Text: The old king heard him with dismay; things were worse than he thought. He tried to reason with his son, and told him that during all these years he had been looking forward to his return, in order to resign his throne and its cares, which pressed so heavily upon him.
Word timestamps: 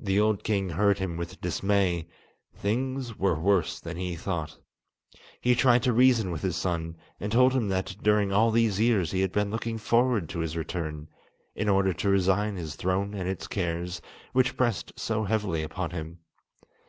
The 0.00 0.18
old 0.18 0.42
king 0.42 0.70
heard 0.70 0.98
him 0.98 1.16
with 1.16 1.40
dismay; 1.40 2.08
things 2.56 3.16
were 3.16 3.38
worse 3.38 3.78
than 3.78 3.96
he 3.96 4.16
thought. 4.16 4.58
He 5.40 5.54
tried 5.54 5.84
to 5.84 5.92
reason 5.92 6.32
with 6.32 6.42
his 6.42 6.56
son, 6.56 6.96
and 7.20 7.30
told 7.30 7.52
him 7.52 7.68
that 7.68 7.94
during 8.02 8.32
all 8.32 8.50
these 8.50 8.80
years 8.80 9.12
he 9.12 9.20
had 9.20 9.30
been 9.30 9.52
looking 9.52 9.78
forward 9.78 10.28
to 10.30 10.40
his 10.40 10.56
return, 10.56 11.06
in 11.54 11.68
order 11.68 11.92
to 11.92 12.08
resign 12.10 12.56
his 12.56 12.74
throne 12.74 13.14
and 13.14 13.28
its 13.28 13.46
cares, 13.46 14.02
which 14.32 14.56
pressed 14.56 14.92
so 14.98 15.22
heavily 15.22 15.62
upon 15.62 15.90
him. 15.92 16.18